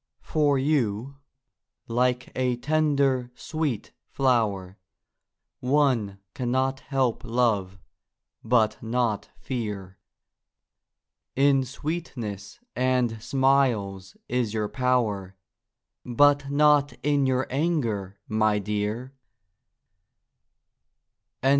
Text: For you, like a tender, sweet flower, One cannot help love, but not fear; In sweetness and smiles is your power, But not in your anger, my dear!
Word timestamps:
For 0.23 0.57
you, 0.57 1.17
like 1.87 2.31
a 2.35 2.55
tender, 2.57 3.29
sweet 3.35 3.91
flower, 4.09 4.79
One 5.59 6.17
cannot 6.33 6.79
help 6.79 7.23
love, 7.23 7.77
but 8.43 8.81
not 8.81 9.29
fear; 9.37 9.99
In 11.35 11.63
sweetness 11.63 12.59
and 12.75 13.21
smiles 13.21 14.17
is 14.27 14.55
your 14.55 14.69
power, 14.69 15.35
But 16.03 16.49
not 16.49 16.93
in 17.03 17.27
your 17.27 17.45
anger, 17.51 18.19
my 18.27 18.57
dear! 18.57 19.13